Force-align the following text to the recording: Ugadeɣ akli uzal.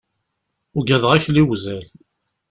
Ugadeɣ 0.77 1.11
akli 1.13 1.41
uzal. 1.53 1.85